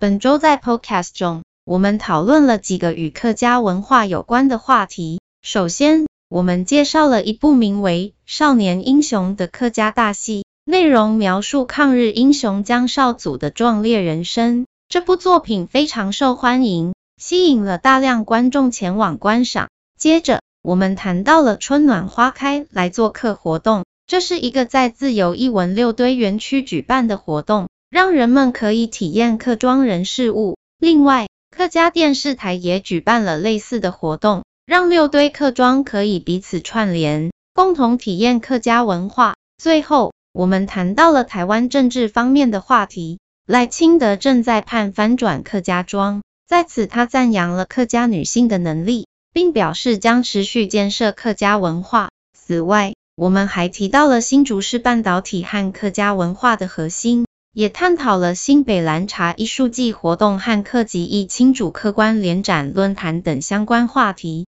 [0.00, 5.18] 本周在 Podcast 中，我们讨论了几个与客家文化有关的话题。
[5.42, 14.66] 首先，我们介绍了一部名为《少年英雄》的客家大戏，内容描述抗日英雄江少祖的壮烈人生。
[14.88, 19.68] 这部作品非常受欢迎，吸引了大量观众前往观赏。
[19.98, 30.56] 接着，我们谈到了春暖花开来做客活动，这是一个在自由艺文六堆园区举办的活动，让人们可以体验客庄人事物。
[30.78, 39.34] 另外，客家电视台也举办了类似的活动，让六堆客庄可以彼此串联，共同体验客家文化。
[39.56, 43.18] 最后，我们谈到了台湾政治方面的话题。
[43.46, 52.10] 赖清德正在盼翻转客家庄，在此他赞扬了客家女性的能力，并表示将持续建设客家文化。
[52.34, 57.24] 此外，我们还提到了新竹市半导体和客家文化的核心，
[57.58, 64.46] 也探讨了新北兰茶艺术季活动和客籍役亲主客观联展论坛等相关话题。